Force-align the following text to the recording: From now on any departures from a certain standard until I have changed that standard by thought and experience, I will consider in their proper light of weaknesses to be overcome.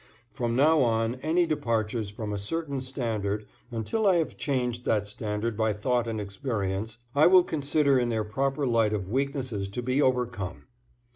From 0.31 0.55
now 0.55 0.81
on 0.81 1.13
any 1.21 1.45
departures 1.45 2.09
from 2.09 2.33
a 2.33 2.37
certain 2.39 2.81
standard 2.81 3.45
until 3.69 4.07
I 4.07 4.15
have 4.15 4.35
changed 4.35 4.83
that 4.85 5.07
standard 5.07 5.55
by 5.55 5.73
thought 5.73 6.07
and 6.07 6.19
experience, 6.19 6.97
I 7.13 7.27
will 7.27 7.43
consider 7.43 7.99
in 7.99 8.09
their 8.09 8.23
proper 8.23 8.65
light 8.65 8.93
of 8.93 9.09
weaknesses 9.11 9.67
to 9.69 9.83
be 9.83 10.01
overcome. 10.01 10.63